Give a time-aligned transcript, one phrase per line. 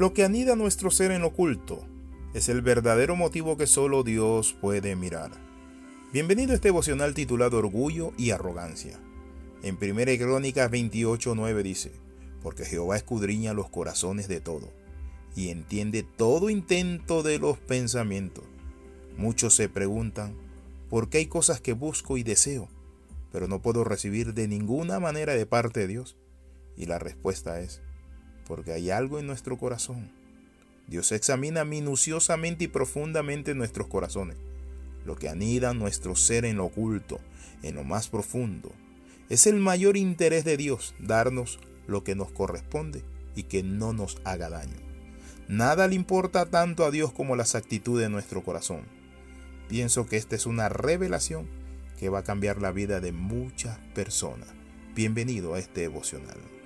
[0.00, 1.86] Lo que anida nuestro ser en oculto
[2.32, 5.30] es el verdadero motivo que solo Dios puede mirar.
[6.10, 8.98] Bienvenido a este devocional titulado Orgullo y Arrogancia.
[9.62, 11.92] En 1 Crónicas 28:9 dice,
[12.42, 14.72] porque Jehová escudriña los corazones de todo
[15.36, 18.44] y entiende todo intento de los pensamientos.
[19.18, 20.34] Muchos se preguntan,
[20.88, 22.70] ¿por qué hay cosas que busco y deseo,
[23.32, 26.16] pero no puedo recibir de ninguna manera de parte de Dios?
[26.74, 27.82] Y la respuesta es,
[28.50, 30.10] porque hay algo en nuestro corazón.
[30.88, 34.38] Dios examina minuciosamente y profundamente nuestros corazones,
[35.06, 37.20] lo que anida nuestro ser en lo oculto,
[37.62, 38.72] en lo más profundo.
[39.28, 43.04] Es el mayor interés de Dios darnos lo que nos corresponde
[43.36, 44.80] y que no nos haga daño.
[45.46, 48.80] Nada le importa tanto a Dios como las actitudes de nuestro corazón.
[49.68, 51.46] Pienso que esta es una revelación
[52.00, 54.48] que va a cambiar la vida de muchas personas.
[54.96, 56.59] Bienvenido a este devocional.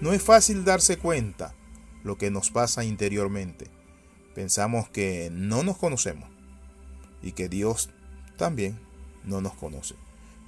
[0.00, 1.54] No es fácil darse cuenta
[2.04, 3.66] lo que nos pasa interiormente.
[4.34, 6.26] Pensamos que no nos conocemos
[7.22, 7.90] y que Dios
[8.38, 8.80] también
[9.24, 9.96] no nos conoce.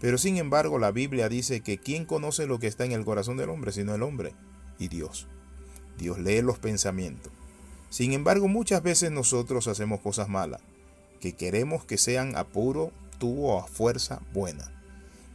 [0.01, 3.37] Pero sin embargo la Biblia dice que ¿quién conoce lo que está en el corazón
[3.37, 4.35] del hombre sino el hombre?
[4.79, 5.29] Y Dios.
[5.99, 7.31] Dios lee los pensamientos.
[7.91, 10.63] Sin embargo muchas veces nosotros hacemos cosas malas
[11.21, 14.73] que queremos que sean a puro tubo o a fuerza buena.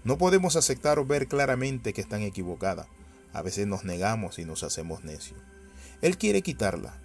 [0.04, 2.88] No podemos aceptar o ver claramente que están equivocadas
[3.38, 5.40] a veces nos negamos y nos hacemos necios.
[6.02, 7.00] Él quiere quitarla.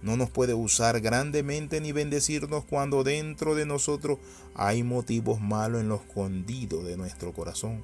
[0.00, 4.18] No nos puede usar grandemente ni bendecirnos cuando dentro de nosotros
[4.54, 7.82] hay motivos malos en lo escondido de nuestro corazón.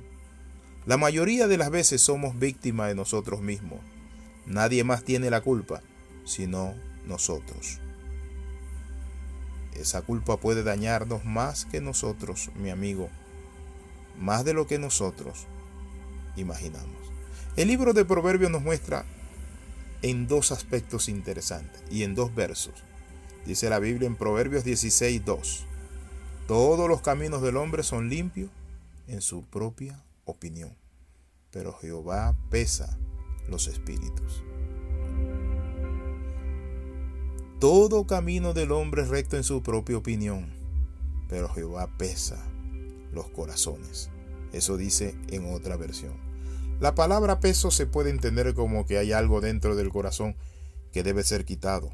[0.86, 3.80] La mayoría de las veces somos víctimas de nosotros mismos.
[4.46, 5.82] Nadie más tiene la culpa,
[6.24, 6.74] sino
[7.06, 7.78] nosotros.
[9.74, 13.10] Esa culpa puede dañarnos más que nosotros, mi amigo,
[14.18, 15.46] más de lo que nosotros
[16.36, 17.11] imaginamos.
[17.54, 19.04] El libro de Proverbios nos muestra
[20.00, 22.72] en dos aspectos interesantes y en dos versos.
[23.44, 25.66] Dice la Biblia en Proverbios 16, 2.
[26.48, 28.48] Todos los caminos del hombre son limpios
[29.06, 30.74] en su propia opinión,
[31.50, 32.98] pero Jehová pesa
[33.46, 34.42] los espíritus.
[37.60, 40.54] Todo camino del hombre es recto en su propia opinión,
[41.28, 42.42] pero Jehová pesa
[43.12, 44.08] los corazones.
[44.54, 46.31] Eso dice en otra versión.
[46.82, 50.34] La palabra peso se puede entender como que hay algo dentro del corazón
[50.90, 51.92] que debe ser quitado.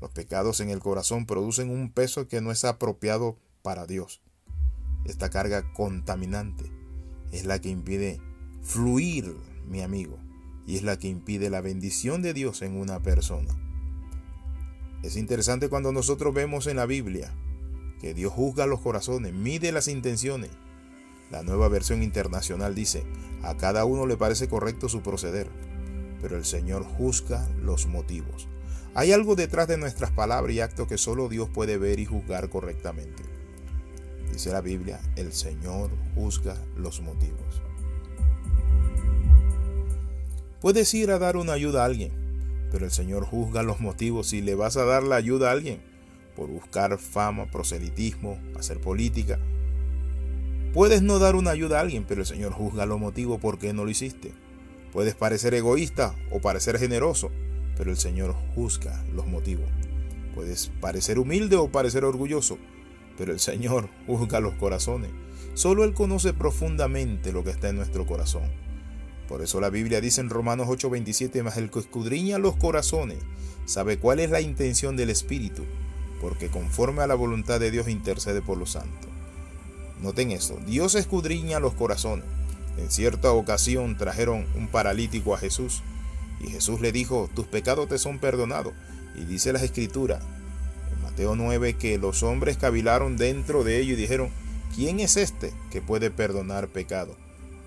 [0.00, 4.20] Los pecados en el corazón producen un peso que no es apropiado para Dios.
[5.04, 6.64] Esta carga contaminante
[7.30, 8.20] es la que impide
[8.60, 9.36] fluir,
[9.68, 10.18] mi amigo,
[10.66, 13.54] y es la que impide la bendición de Dios en una persona.
[15.04, 17.32] Es interesante cuando nosotros vemos en la Biblia
[18.00, 20.50] que Dios juzga los corazones, mide las intenciones
[21.30, 23.04] la nueva versión internacional dice,
[23.42, 25.48] a cada uno le parece correcto su proceder,
[26.22, 28.48] pero el Señor juzga los motivos.
[28.94, 32.48] Hay algo detrás de nuestras palabras y actos que solo Dios puede ver y juzgar
[32.48, 33.22] correctamente.
[34.32, 37.62] Dice la Biblia, el Señor juzga los motivos.
[40.60, 42.12] Puedes ir a dar una ayuda a alguien,
[42.72, 45.80] pero el Señor juzga los motivos si le vas a dar la ayuda a alguien
[46.34, 49.38] por buscar fama, proselitismo, hacer política
[50.72, 53.72] Puedes no dar una ayuda a alguien, pero el Señor juzga los motivos por qué
[53.72, 54.34] no lo hiciste.
[54.92, 57.30] Puedes parecer egoísta o parecer generoso,
[57.76, 59.68] pero el Señor juzga los motivos.
[60.34, 62.58] Puedes parecer humilde o parecer orgulloso,
[63.16, 65.10] pero el Señor juzga los corazones.
[65.54, 68.50] Solo Él conoce profundamente lo que está en nuestro corazón.
[69.26, 73.18] Por eso la Biblia dice en Romanos 8:27, más el que escudriña los corazones
[73.64, 75.64] sabe cuál es la intención del Espíritu,
[76.20, 79.10] porque conforme a la voluntad de Dios intercede por los santos.
[80.02, 82.24] Noten esto, Dios escudriña los corazones.
[82.76, 85.82] En cierta ocasión trajeron un paralítico a Jesús
[86.40, 88.72] y Jesús le dijo, tus pecados te son perdonados.
[89.16, 90.20] Y dice la escritura
[90.92, 94.30] en Mateo 9 que los hombres cavilaron dentro de ellos y dijeron,
[94.76, 97.16] ¿quién es este que puede perdonar pecado?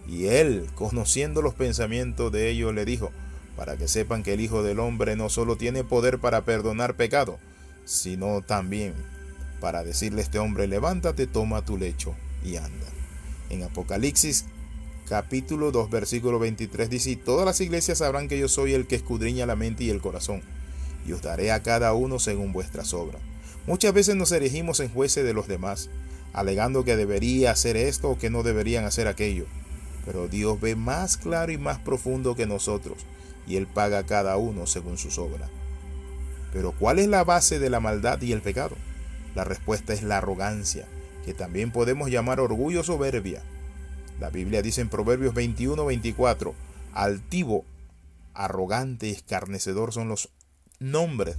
[0.08, 3.12] Y él, conociendo los pensamientos de ellos, le dijo,
[3.58, 7.38] para que sepan que el Hijo del Hombre no solo tiene poder para perdonar pecado,
[7.86, 8.94] sino también
[9.62, 12.88] para decirle a este hombre, levántate, toma tu lecho y anda.
[13.50, 14.46] En Apocalipsis
[15.08, 19.46] capítulo 2 versículo 23 dice, todas las iglesias sabrán que yo soy el que escudriña
[19.46, 20.42] la mente y el corazón,
[21.06, 23.22] y os daré a cada uno según vuestras obras.
[23.68, 25.90] Muchas veces nos erigimos en jueces de los demás,
[26.34, 29.46] alegando que debería hacer esto o que no deberían hacer aquello.
[30.06, 33.06] Pero Dios ve más claro y más profundo que nosotros,
[33.46, 35.50] y Él paga a cada uno según sus obras.
[36.52, 38.76] Pero ¿cuál es la base de la maldad y el pecado?
[39.36, 40.88] La respuesta es la arrogancia,
[41.26, 43.42] que también podemos llamar orgullo o soberbia.
[44.20, 46.54] La Biblia dice en Proverbios 21-24,
[46.94, 47.66] altivo
[48.34, 50.30] arrogante y escarnecedor son los
[50.80, 51.38] nombres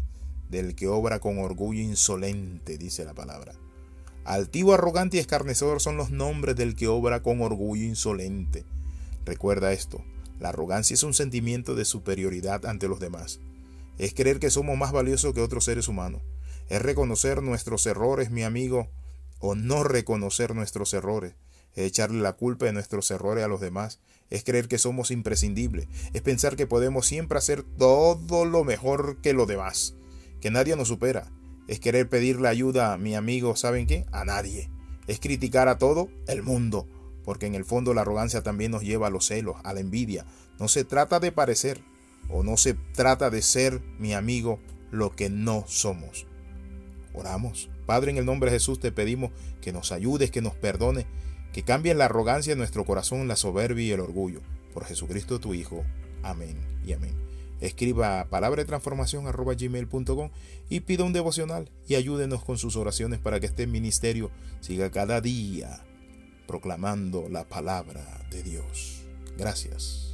[0.50, 3.54] del que obra con orgullo insolente, dice la palabra.
[4.24, 8.64] Altivo, arrogante y escarnecedor son los nombres del que obra con orgullo insolente.
[9.24, 10.04] Recuerda esto,
[10.38, 13.40] la arrogancia es un sentimiento de superioridad ante los demás.
[13.98, 16.22] Es creer que somos más valiosos que otros seres humanos.
[16.72, 18.88] Es reconocer nuestros errores, mi amigo,
[19.40, 21.34] o no reconocer nuestros errores.
[21.74, 24.00] Es echarle la culpa de nuestros errores a los demás.
[24.30, 25.86] Es creer que somos imprescindibles.
[26.14, 29.96] Es pensar que podemos siempre hacer todo lo mejor que los demás
[30.40, 31.30] que nadie nos supera.
[31.68, 34.06] Es querer pedirle ayuda mi amigo, ¿saben qué?
[34.10, 34.70] A nadie.
[35.06, 36.88] Es criticar a todo el mundo,
[37.22, 40.24] porque en el fondo la arrogancia también nos lleva a los celos, a la envidia.
[40.58, 41.84] No se trata de parecer
[42.30, 44.58] o no se trata de ser mi amigo
[44.90, 46.26] lo que no somos.
[47.14, 47.68] Oramos.
[47.86, 49.30] Padre, en el nombre de Jesús te pedimos
[49.60, 51.06] que nos ayudes, que nos perdone,
[51.52, 54.40] que cambie la arrogancia en nuestro corazón, la soberbia y el orgullo.
[54.72, 55.84] Por Jesucristo tu Hijo.
[56.22, 56.56] Amén
[56.86, 57.14] y amén.
[57.60, 60.30] Escriba palabra de transformación gmail.com
[60.68, 64.30] y pida un devocional y ayúdenos con sus oraciones para que este ministerio
[64.60, 65.84] siga cada día
[66.46, 69.02] proclamando la palabra de Dios.
[69.38, 70.11] Gracias.